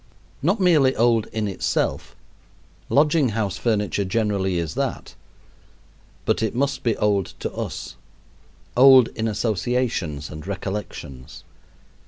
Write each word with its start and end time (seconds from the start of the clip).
Not 0.41 0.59
merely 0.59 0.95
old 0.95 1.27
in 1.27 1.47
itself 1.47 2.15
lodging 2.89 3.29
house 3.29 3.57
furniture 3.59 4.03
generally 4.03 4.57
is 4.57 4.73
that 4.73 5.13
but 6.25 6.41
it 6.41 6.55
must 6.55 6.81
be 6.81 6.97
old 6.97 7.35
to 7.39 7.53
us, 7.53 7.97
old 8.75 9.09
in 9.09 9.27
associations 9.27 10.31
and 10.31 10.47
recollections. 10.47 11.43